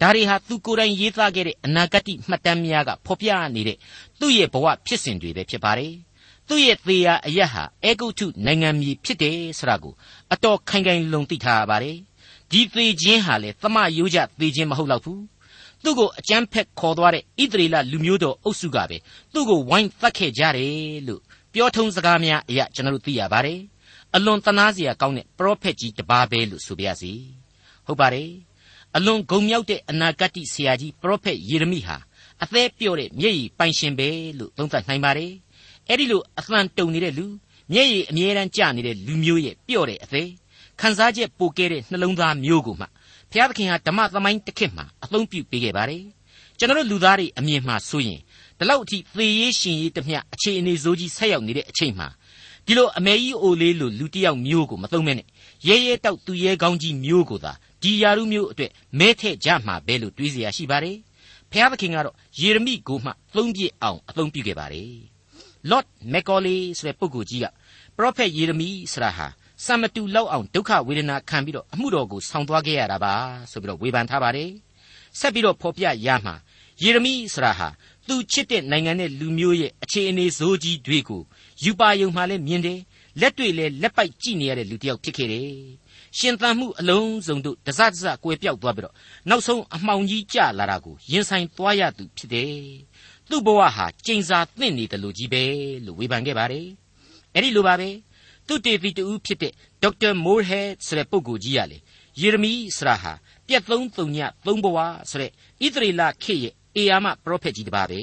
[0.00, 3.76] ဒါတွေဟာသူကိုယ်တိုင်ရေးသားခဲ့တဲ့အနာဂတ်မှတ်တမ်းများကဖော်ပြနေတဲ့
[4.20, 5.92] သူ့ရဲ့ဘဝဖြစ်စဉ်တွေပဲဖြစ်ပါတယ်
[6.52, 9.94] သူ့ရဲ့သေရာအရက်ဟာအေဂုတ်ထုနိုင်ငံမြေဖြစ်တယ်ဆိုတာကို
[10.32, 11.96] အတော်ခိုင်ခိုင်လုံသိထားရပါတယ်
[12.50, 15.22] ဒီသေခြင်းဟာလေသမယိုးကြသေခြင်းမဟုတ်တော့ဘူး
[15.82, 18.96] သူ့ကိုအကြမ်းဖက်ခေါ်သွားတဲ့ဣသရေလလူမျိုးတော်အုပ်စုကပဲ
[19.32, 21.20] သူ့ကိုဝိုင်းသတ်ခဲ့ကြတယ်လို့
[21.52, 23.60] ပြောထုံးစကားများအရာကျွန်တော်တို့သိရပါတယ်
[24.14, 27.12] အလွန်တနာစရာကောင်းတဲ့ပရောဖက်ကြီးတစ်ပါးပဲလို့ဆိုပြရစီ
[27.86, 28.30] ဟုတ်ပါတယ်
[28.96, 31.96] အလွန်ဂုံမြောက်တဲ့အနာဂတ်ဆရာကြီးပရောဖက်ယေရမိဟာ
[32.42, 35.32] အသက်ပြော့တဲ့မျက်ရည်ပိုင်ရှင်ပဲလို့သုံးသပ်နိုင်ပါတယ်
[35.89, 37.25] အဲ့ဒီလိုအသံတုံနေတဲ့လူ
[37.73, 40.29] မျက်ရည်အမြဲတမ်းကျနေတဲ့လူမျိုးရဲ့ပြော့တဲ့အသေး
[40.79, 42.85] ခန်းစားချက်ပိုကဲတဲ့နှလုံးသားမျိုးကိုမှ
[43.31, 46.03] ဘုရားသခင်ဟာဓမ္မသမိုင်းတစ်ခေတ်မှာအသုံးပြုပေးခဲ့ပါတယ်
[46.57, 48.19] ကျွန်တော်တို့လူသားတွေအမြင်မှာဆိုရင်
[48.57, 52.07] ဒီလောက်အထိသေရေးရှင်ရေးတမျှအခြေအနေဆိုးကြီးဆက်ရောက်နေတဲ့အချိန်မှာ
[52.65, 55.27] ဒီလိုအမေကြီးအိုလေးလိုလူတစ်ယောက်မျိုးကိုမသုံးမဲနဲ့
[55.67, 60.97] ရဲရဲတောက်သူရဲကောင်းကြီးမျိုးကိုသာဒီယာရုမျိုးအတွက်မဲထည့်ကြမှာပဲလို့တွေးเสียရှိပါတယ်
[61.51, 65.10] ဖျားသခင်ကတော့ယေရမိကိုမှသုံးပြစ်အောင်အသုံးပြုခဲ့ပါတယ်
[65.70, 67.46] Lord Macaulay ဆိုတဲ့ပုဂ္ဂိုလ်ကြီးက
[67.96, 69.26] Prophet ယေရမိဆိုတာဟာ
[69.64, 73.14] စံမတူလောက်အောင်ဒုက္ခဝေဒနာခံပြီးတော့အမှုတော်ကိုဆောင်သွားခဲ့ရတာပါ
[73.50, 74.50] ဆိုပြီးတော့ဝေဖန်ထားပါတယ်
[75.18, 76.34] ဆက်ပြီးတော့ဖော်ပြရမှာ
[76.82, 77.68] ယေရမိဆိုတာဟာ
[78.08, 81.22] သူချစ်တဲ့နိုင်ငံနဲ့လူမျိုးရဲ့အခြေအနေဇိုးကြီးတွေကို
[81.64, 82.80] ယူပါယုံမှလည်းမြင်တယ်
[83.20, 85.48] လက်တွေ့လည်းလက်ပိုက်ကြည့်နေရတဲ့လူတစ်ယောက်ဖြစ်ခဲ့တယ်
[86.18, 88.94] ရှင်သန်မှုအလုံးစုံတို့တစတစကွယ်ပြောက်သွားပြီးတော့
[89.28, 92.52] နောက်ဆုံးအမှောင်ကြီးကျလာတာကိုရင်ဆိုင်သွားရသူဖြစ်တယ်
[93.30, 95.42] သူ့ဘဝဟာကျိန်စာသင့်နေတယ်လို့ကြီးပဲ
[95.86, 96.66] လို့ဝေဖန်ခဲ့ပါတယ်
[97.34, 97.88] အဲ့ဒီလိုပါပဲ
[98.46, 101.78] သူတေသီတူဖြစ်တဲ့ဒေါက်တာမိုးဟက်ဆိုတဲ့ပုဂ္ဂိုလ်ကြီးရလေ
[102.20, 103.12] ယေရမိဆရာဟာ
[103.46, 104.78] ပြက်သုံးသုံညသုံးဘဝ
[105.10, 105.32] ဆိုတဲ့ဣ
[105.74, 108.00] သရေလခေရဲ့အေယာမပရောဖက်ကြီးတစ်ပါးပဲ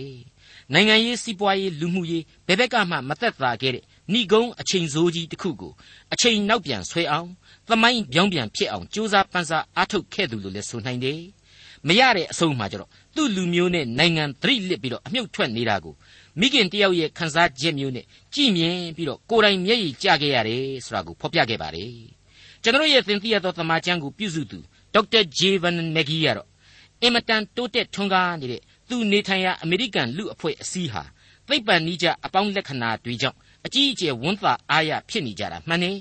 [0.74, 5.74] နိုင်ငံရေးစီးပွားရေးလူမှုရေးဘယ်ဘက်ကမှမသက်သာခဲ့တဲ့ဏိဂုံးအချိန်စိုးကြီးတစ်ခုကို
[6.14, 7.30] အချိန်နောက်ပြန်ဆွဲအောင်
[7.68, 11.20] သမိုင်းပြောင်းပြန်ဖြစ်အောင်ကြိုးစားပန်းစားအားထုတ်ခဲ့သူလို့လည်းဆိုနိုင်တယ်
[11.88, 15.94] မရတဲ့အဆုံးမှာကျတော့သူ့လူမျိုးနဲ့နိုင်ငံသတိလစ်ပြီးတော့အမြုပ်ထွက်နေတာကို
[16.40, 21.94] မိခင်တယောက်ရဲ့ခန်းစားချက်မျိုးနဲ့ကြည်မြင်ပြီးတော့ကိုယ်တိုင်မျက်ရည်ကျခဲ့ရတယ်ဆိုတာကိုဖော်ပြခဲ့ပါတယ်
[22.64, 24.60] ကျွန်တော်ရဲ့သင်သိရသောသမာကျမ်းကိုပြုစုသူ
[24.94, 26.48] ဒေါက်တာဂျေဗန်မက်ဂီကတော့
[27.02, 31.04] အင်မတန်တိုးတက်ထွန်းကားနေတဲ့သူနေထိုင်ရာအမေရိကန်လူအဖွဲ့အစည်းဟာ
[31.48, 35.98] သိပ္ပံနည်းကျအပေါင်းလက္ခဏာတွေကြောင့်အကြီးအကျယ်ဝန်သာအားရဖြစ်နေကြတာမှန်တယ်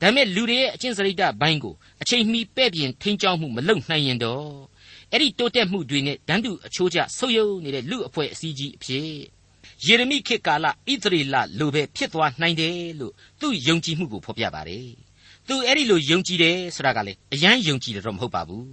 [0.00, 4.73] ဒါပေမဲ့လူတွေရဲ့အချင်းစရိတ်ဘိုင်းကိုအချိန်မီပဲ့ပြင်ထိန်းကျောင်းမှုမလုပ်နိုင်ရင်တော့
[5.14, 9.08] အဲ့ဒီတိုးတက်မှုတွေနဲ့ဒန်းတူအချိုးကျဆုပ်ယုပ်နေတဲ့လူအဖွဲ့အစည်းကြီးအဖြစ်
[9.86, 14.88] ယေရမိခေတ်ကာလဣသရေလလိုပဲဖြစ်သွားနိုင်တယ်လို့သူယုံကြည်မှုကိုဖော်ပြပါတယ်
[15.48, 18.68] သူအဲ့ဒီလိုယုံကြည်တယ်ဆိုတာကလေအယမ်းယုံကြည်တယ်တော့မဟုတ်ပါဘူး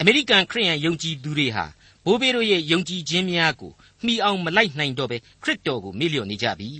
[0.00, 1.66] အမေရိကန်ခရစ်ယာန်ယုံကြည်သူတွေဟာ
[2.04, 3.72] ဘိုးဘေးတို့ရဲ့ယုံကြည်ခြင်းများကို
[4.04, 6.70] မှီအောင်မလိုက်နိုင်တော့ပဲခရစ်တော်ကိုမေ့လျော့နေကြပြီ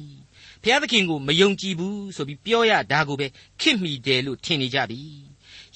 [0.62, 3.26] ဘုရားသခင်ကိုမယုံကြည်ဘူးဆိုပြီးပြောရတာကိုပဲ
[3.60, 5.00] ခင်မိတယ်လို့ထင်နေကြပြီ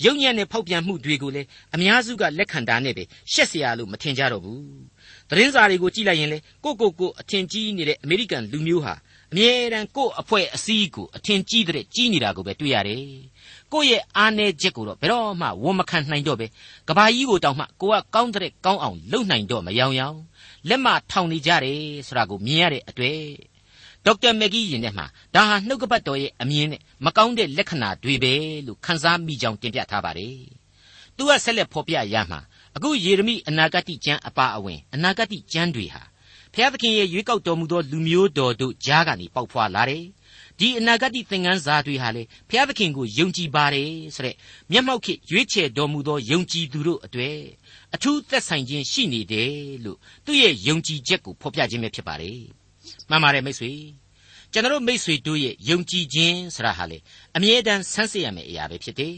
[0.05, 4.61] ယုံညံ့တဲ့ဖောက်ပြန်မှုတွေကိုလည်းအများစုကလက်ခံတာနဲ့ပဲရှက်စရာလို့မထင်ကြတော့ဘူး။
[5.31, 8.95] သတင်းစာတွေကိုကြည့်လိုက်ရင်လေကိုကိုကိုအထင်ကြီးနေတဲ့အမေရိကန်လူမျိုးဟာ
[9.33, 13.05] အမြဲတမ်းကို့အဖွဲ့အစည်းကိုအထင်ကြီးတဲ့ကြီးနေတာကိုပဲတွေ့ရတယ်။
[13.73, 16.47] ကို့ရဲ့အားနည်းချက်ကိုတော့ဘယ်တော့မှဝန်မခံနိုင်တော့ပဲ
[16.89, 20.19] ကဘာကြီးကိုတောင်မှကိုကကောင်းတဲ့ကောင်းအောင်လုပ်နိုင်တော့မယောင်ယောင်
[20.69, 23.21] လက်မထောင်နေကြတယ်ဆိုတာကိုမြင်ရတဲ့အတွေ့
[24.07, 28.35] ဒေါက်တာမက်ဂီရင်ထဲမှာဒါဟာနှုတ်ကပတ်တော်ရဲ့အမြင်နဲ့မကောင်းတဲ့လက္ခဏာတွေပဲ
[28.67, 30.39] လို့ခန်းစားမိကြောင်းတင်ပြထားပါတယ်
[31.17, 32.41] သူကဆက်လက်ဖော်ပြရမှာ
[32.77, 36.03] အခုယေရမိအနာဂတ်ကျမ်းအပါအဝင်အနာဂတ်ကျမ်းတွေဟာ
[36.55, 40.05] ဖျားသခင်ရဲ့ရွေးကောက်တော်မူသောလူမျိုးတော်တို့ကြားကနေပေါက်ဖွာလာတယ်
[40.59, 44.37] ဒီအနာဂတ်သင်ခန်းစာတွေဟာလေဘုရားသခင်ကိုယုံကြည်ပါတယ်ဆိုတဲ့
[44.73, 47.39] မျက်မှောက်ခေရွေးချယ်တော်မူသောယုံကြည်သူတို့အတွေ့
[47.95, 49.53] အထူးသက်ဆိုင်ခြင်းရှိနေတယ်
[49.85, 52.41] လို့သူ့ရဲ့ယုံကြည်ချက်ကိုဖော်ပြခြင်းပဲဖြစ်ပါတယ်
[53.11, 53.73] မှန်ပါတယ်မိတ်ဆွေ
[54.53, 56.99] ကျွန်တော်မိတ်ဆွေတို့ရဲ့ယုံကြည်ခြင်းဆိုတာဟာလေ
[57.37, 59.17] အမြဲတမ်းဆန်းစစ်ရမယ့်အရာပဲဖြစ်တယ်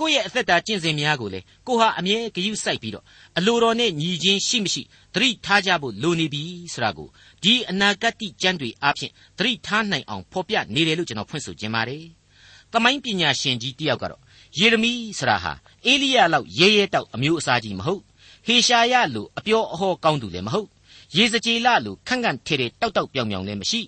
[0.00, 3.04] ကိုယ့်ရဲ့အသက်တာကျင့်စဉ်များကိုလေကိုဟာအမြဲဂရုစိုက်ပြီးတော့
[3.38, 4.82] အလိုတော်နဲ့ညီချင်းရှိမရှိ
[5.14, 7.08] သတိထားကြဖို့လိုနေပြီဆိုတာကို
[7.42, 12.04] ဒီအနာဂတ်ကျမ်းတွေအပြင်သတိထားနိုင်အောင်ဖော်ပြနေတယ်လို့ကျွန်တော်ဖွင့်ဆိုခြင်းပါတယ်။
[12.72, 14.22] သမိုင်းပညာရှင်ကြီးတယောက်ကတော့
[14.58, 15.52] ယေရမိဆိုတာဟာ
[15.86, 18.02] အေလိယလောက်ရဲရဲတောက်အမျိုးအစားကြီးမဟုတ်
[18.46, 20.68] ဟေရှာယလိုအပြောအဟောကောင်းသူလည်းမဟုတ်
[21.16, 23.80] ရေစကြည်လလိုခန့်ခန့်ထေထေတောက်တောက်ပြောင်ပြောင်လည်းမရှိ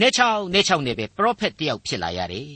[0.00, 2.50] နေချောင်းနေချောင်းနဲ့ပဲပရောဖက်တယောက်ဖြစ်လာရတယ်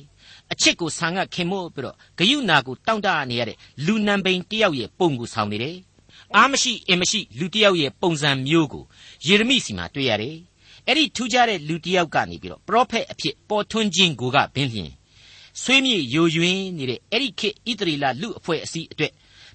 [0.53, 5.77] အချစ်ကိုဆန်ကခင်မို့ပြီးတော့ဂယုနာကိုတောင့်တနေရတဲ့လူနံပိန်တယောက်ရဲ့ပုံကိုဆောင်နေတယ်
[6.37, 8.85] အားမရှိအင်မရှိလူတယောက်ရဲ့ပုံစံမျိုးကို
[9.27, 10.37] ယေရမိစီမှာတွေ့ရတယ်
[10.87, 14.93] အဲ့ဒီထူးခြားတဲ့လူတယောက်ကနေပြီးတော့ပရောဖက်အဖြစ်ပေါ်ထွန်းခြင်းကိုကဘင်းလျင်
[15.63, 19.13] ဆွေးမြေ့ယိုယွင်းနေတဲ့အဲ့ဒီခေတ်ဣသရေလလူအဖွဲ့အစည်းအတွက်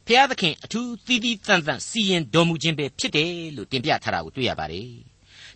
[0.07, 4.89] ဖျားသခင်အထူးသီးသီးတန်တန်စီရင်တော်မူခြင်းပဲဖြစ်တယ်လို့တင်ပြထားတာကိုတွေ့ရပါတယ်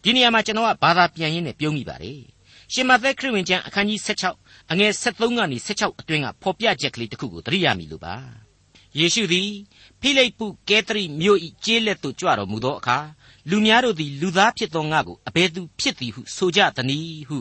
[0.04, 2.20] ဒီနေရာမှာကျွန်တော်ကဘာသာပြန်ရင်းနဲ့ပြောမိပါတယ်
[2.74, 8.16] ရှင်မသက်ခရစ်ဝင်ကျမ်းအခန်းကြီး16အငယ်73ကနေ16အတွင်းကဖော်ပြချက်ကလေးတစ်ခုကိုသတိရမိလို့ပါ
[8.98, 9.50] ယေရှုသည်
[10.02, 12.98] ဖိလိပ္ပုကဲသရိမြို့၏ကျေးလက်သို့ကြွတော်မူသောအခါ
[13.50, 17.38] လူများတို့သည်လူသားဖြစ်သောငါကိုအဘယ်သူဖြစ်သည်ဟုဆိုကြသနည်းဟု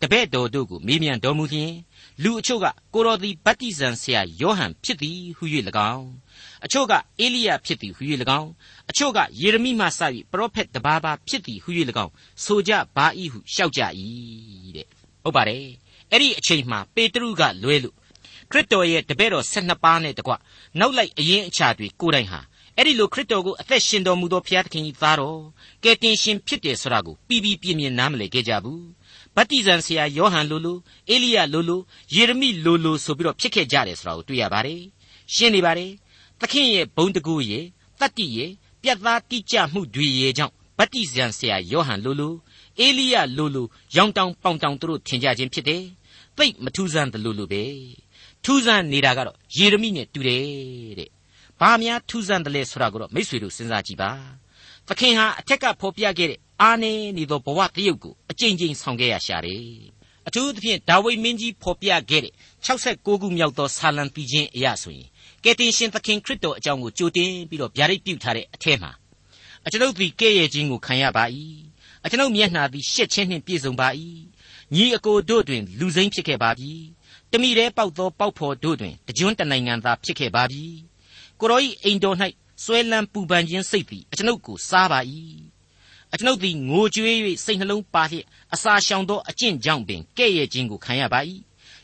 [0.00, 1.72] တပည့်တော်တို့ကိုမေးမြန်းတော်မူလျင်
[2.22, 5.44] လူအချို့ကကိုတော်သည်ဗတ္တိဇံဆရာယောဟန်ဖြစ်သည်ဟု၍၎
[5.92, 6.08] င်း
[6.64, 8.02] အချို့ကအေလိယဖြစ်သည်ဟု၍၎
[8.40, 8.50] င်း
[8.90, 10.00] အချို့ကယေရမိမှစ၍
[10.32, 11.70] ပရောဖက်တပါးပါဖြစ်သည်ဟု၍၎
[12.04, 12.12] င်း
[12.44, 13.82] ဆိုကြပါ၏ဟုရှောက်ကြ၏
[14.76, 14.86] တဲ့
[15.22, 15.66] ဟုတ်ပါတယ်
[16.10, 17.94] အဲ့ဒီအချိန်မှာပေတရုကလွဲလို့
[18.50, 20.32] ခရစ်တော်ရဲ့တပည့်တော်12ပါးနဲ့တကွ
[20.78, 22.40] နောက်လိုက်အရင်အခြားတွေကိုယ်တိုင်ဟာ
[22.76, 25.40] အဲ့ဒီလိုခရစ်တော်ကိုအသက်ရှင်တော်မူသောဘုရားသခင်ကြီးသားတော်
[25.84, 28.84] ကယ်တင်ရှင်ဖြစ်တယ်ဆိုတာကိုပြီးပြီးပြင်းပြင်းနားမလည်ခဲ့ကြဘူး
[29.36, 30.78] ဗတ္တိဇံဆရာယောဟန်လိုလို
[31.10, 31.80] အေလိယလိုလို
[32.14, 34.80] ယေရမိလိုလိုဆိုပြီးတော့ဖြစ်ခဲ့ကြတယ်ဆိုတာကိုတွေ့ရပါတယ်
[35.34, 35.92] ရှင်းနေပါတယ်
[36.40, 37.64] သခင်ရဲ့ဘုံတကူရဲ့
[38.00, 38.50] တတ္တိရဲ့
[38.82, 42.34] ပြတ်သားတိကျမှုတွေရဲ့ကြောင့်ဗတ္တိဇံဆရာယောဟန်လိုလို
[42.80, 43.66] အေလိယလိုလို
[43.96, 45.82] ရောင်တောင်ပေါင်တောင်တို့ထင်ကြခြင်းဖြစ်တယ်
[46.36, 47.64] သိမထူးဆန်းတယ်လို့လိုပဲ
[48.44, 50.42] ထူးဆန်းနေတာကတော့ယေရမိနဲ့တူတယ်
[50.98, 51.10] တဲ့
[51.60, 54.10] ဘာများထူးဆန်းတယ်လဲဆိုတာကိုတော့မိษွေတို့စဉ်းစားကြည့်ပါ
[54.88, 59.64] သခင်ဟာအထက်ကဖော်ပြခဲ့တဲ့အာနေနေသောဘဝတရုပ်ကိုအကြိမ်ကြိမ်ဆောင်ခဲ့ရရှာတယ်
[60.26, 62.32] အထူးသဖြင့်ဒါဝိမင်းကြီးဖော်ပြခဲ့တဲ့
[62.66, 65.08] 66ခုမြောက်သောဆာလံပီခြင်းအရာဆိုရင်
[65.44, 68.90] ကယ်တင်ရှင်သခင်ခရစ်တော်အကြောင်းကိုကြိုတင်ပြီးတော့ဗျာဒိတ်ပြုထားတဲ့အထက်မှာ
[69.66, 71.24] အကျွန်ုပ်သည်ကဲ့ရဲ့ခြင်းကိုခံရပါ၏
[72.04, 73.88] အကျွန်ုပ်မျက်နှာသည်ရှက်ခြင်းနှင့်ပြည့်စုံပါ၏
[74.74, 76.72] ညီအကိုတို့တွင် လူစိမ့်ဖြစ်ခဲ့ပါပြီ
[77.32, 80.64] တမိတဲပေါက်သောပေါက်ဖော်တို့တွင်တကြွန်းတနိုင်ငံသားဖြစ်ခဲ့ပါပြီ
[81.40, 82.16] ကိုရောဤအိမ်တော်၌
[82.64, 85.00] ဆွဲလန်းပူပန်ခြင်းစိတ်သည်အကျွန်ုပ်ကိုစားပါ၏
[86.14, 91.20] အကျွန်ုပ်သည်ငိုကြွေး၍စိတ်နှလုံးပါလျက်အစာရှောင်သောအကျင့်ကြောင့်ပင်ကဲ့ရဲ့ခြင်းကိုခံရပါ၏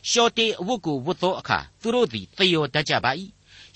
[0.09, 3.11] ရှော့တေအဝတ်ကိုဝတ်သောအခါသူတို့သည်သေရောတတ်ကြပါ၏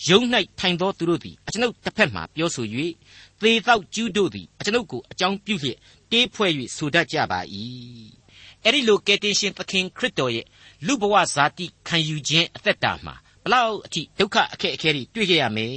[0.08, 0.20] ယုံ၌
[0.60, 2.66] ထိုင်သောသူတို့သည်အကျွန်ုပ်တစ်ဖက်မှပြောဆို၍
[3.42, 5.78] သေသောကျူးတို့သည်အကျွန်ုပ်ကိုအကြောင်းပြုလျက်
[6.12, 7.40] တေးဖွဲ့၍ဆိုတတ်ကြပါ၏
[8.64, 10.46] အဲ့ဒီလိုကယ်တင်ရှင်သခင်ခရစ်တော်ရဲ့
[10.86, 15.76] လူဘဝဇာတိခံယူခြင်းအသက်တာမှာဘလောက်အထိဒုက္ခအခက်အခဲတွေတွေ့ကြရမယ်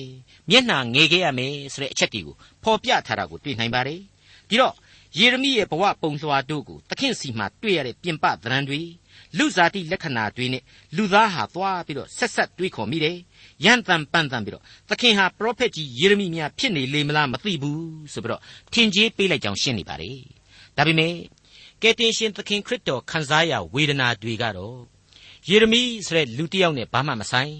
[0.50, 4.00] မျက်နှာငယ်ခဲ့ရမယ်ဆိုတဲ့အချက်တွေကိုဖော်ပြထားတာကိုတွေ့နိုင်ပါတယ်
[4.48, 4.74] ဒီတော့
[5.18, 8.80] ယေရမိရဲ့ဘဝပုံလွှာတို့ကိုသခင်စီမှာတွေ့ရတဲ့ပြင်ပသဏ္ဍာန်တွေ
[9.38, 10.62] လူစားတိလက္ခဏာတွေနဲ့
[10.96, 13.16] လူသားဟာသွားပြီးတော့ဆက်ဆက်တွေးခေါ်မိတယ်။
[13.64, 17.82] ရန်တန်ပန်တန်ပြီးတော့သခင်ဟာပရောဖက်ကြီးယေရမိများဖြစ်နေလေမလားမသိဘူး
[18.12, 20.10] ဆိုပြီးတော့ထင်ကြီးပေးလိုက်ကြောင်းရှင်းနေပါလေ။
[20.76, 21.14] ဒါပေမဲ့
[21.82, 24.78] ကယ်တင်ရှင်သခင်ခရစ်တော်ခံစားရဝေဒနာတွေကတော့
[25.48, 27.52] ယေရမိဆိုတဲ့လူတစ်ယောက်နဲ့ဘာမှမဆိုင်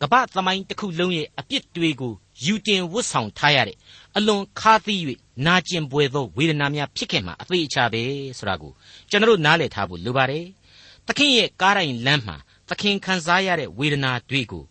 [0.00, 3.76] ကပ္ပသမိုင်းတစ်ခုလုံးရဲ့အပြစ်တွေကို ယူတင်ဝတ်ဆောင်ထားရတဲ့
[4.16, 5.00] အလွန်ခါးသီး၍
[5.46, 8.02] နာကျင်ပွေသောဝေဒနာများဖြစ်ခဲ့မှာအသေးအချာပဲ
[8.38, 8.72] ဆိုတာကို
[9.10, 10.44] ကျွန်တော်နားလည်ထားဖို့လိုပါတယ်။
[11.06, 12.36] သခင်ရဲ့ကားတိုင်းလမ်းမှာ
[12.68, 14.64] သခင်ခံစားရတဲ့ဝေဒနာတွေကို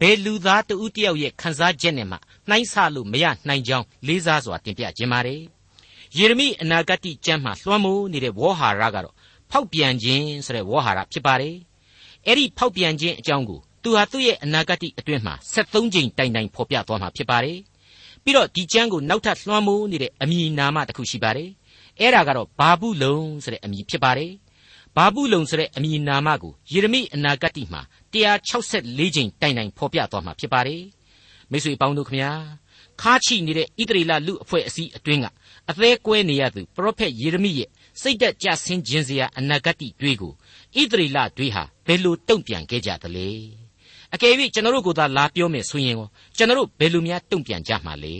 [0.00, 2.16] ဘယ်လူသားတဦးတယောက်ရဲ့ခံစားချက်နဲ့မှ
[2.48, 5.40] နှိုင်းဆလို့မရနိုင်ကြောင်းလေးစားစွာတင်ပြခြင်းပါတယ်။
[6.16, 9.14] ယေရမိအနာဂတ်ကျမ်းမှာလွှမ်းမိုးနေတဲ့ဝေါဟာရကတော့
[9.50, 11.54] ဖောက်ပြန်ခြင်းဆိုတဲ့ဝေါဟာရဖြစ်ပါတယ်။
[12.26, 17.58] အဲ့ဒီဖောက်ပြန်ခြင်းအကြောင်းကို သူဟာသူ့ရဲ့အနာဂတ်အတွင်းမှာ73ကြိမ်တိုင်တိုင်ဖော်ပြသွားမှာဖြစ်ပါတယ်။
[18.24, 21.50] ပြီးတော့ဒီကျမ်းကိုနောက်ထပ်လွှမ်းမိုးနေတဲ့အမည်နာမတစ်ခုရှိပါတယ်။
[22.00, 24.32] အဲ့ဒါကတော့ဘာဘူးလုံဆိုတဲ့အမည်ဖြစ်ပါတယ်။
[24.96, 30.82] ဘာဘူးလုံဆိုတဲ့အမည်နာမကိုယေရမိအနာဂတ်မှာ164ကြိမ်တိုင်တိုင်ဖော်ပြသွားမှာဖြစ်ပါတယ်။
[31.50, 32.32] မိတ်ဆွေပေါင်းတို့ခမညာ
[33.00, 35.26] ခါချိနေတဲ့ဣတရီလလူအဖွဲ့အစည်းအတွင်းက
[35.70, 37.68] အသေးကွဲနေရသူပရောဖက်ယေရမိရဲ့
[38.00, 40.32] စိတ်သက်ကြဆင်းခြင်းစရာအနာဂတ်တွေကို
[40.80, 43.30] ဣတရီလတွေဟာဘယ်လိုတုံ့ပြန်ခဲ့ကြသလဲ။
[44.14, 48.14] အကယ်၍ကျွန်တော်တို့ကိုသာလာပြောမယ်ဆိုရင်ရောကျွန်တော်တို့ဘယ်လိုများတုံ့ပြန်ကြမှာလဲ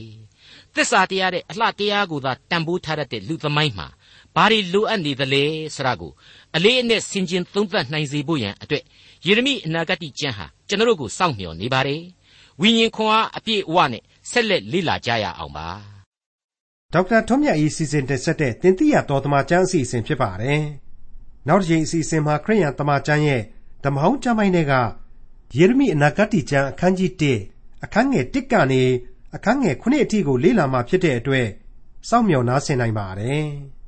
[0.75, 3.87] သစ္စာတရားတဲ့အလှတရားကိုသာတန်ဖိုးထားတဲ့လူသမိုင်းမှာ
[4.37, 6.13] ဘာတွေလိုအပ်နေသလဲဆိုတာကို
[6.57, 8.83] အလေးအနက်ဆင်ခြင်သုံးသပ်နိုင်စေဖို့ရန်အတွက်
[9.27, 12.03] ယေရမိအနာဂတ်ကျမ်းဟာကျွန်တော်တို့ကိုစောင့်မျှော်နေပါတယ်
[12.61, 15.69] ဝိညာဉ်ခွန်အားအပြည့်အဝနဲ့ဆက်လက်လေ့လာကြရအောင်ပါ
[16.93, 20.63] ဒေါက်တာထွန်းမြတ်၏စီစဉ်တင်ဆက်တဲ့တင်ပြတော်တမချန်းအစီအစဉ်ဖြစ်ပါတယ်
[21.49, 23.43] နောက်တစ်ချိန်အစီအစဉ်မှာခရိယံတမချန်းရဲ့
[23.85, 24.73] ဓမ္မဟောင်းကျမ်းပိုင်းတွေက
[25.59, 27.11] ယေရမိအနာဂတ်ကျမ်းအခန်းကြီး
[27.49, 28.83] 1အခန်းငယ်1ကနေ
[29.35, 31.47] အခန်းငယ်9အထိကိုလေ့လာမှဖြစ်တဲ့အတွက်
[32.09, 33.47] စောင့်မျှော်နားဆင်နိုင်ပါတယ်။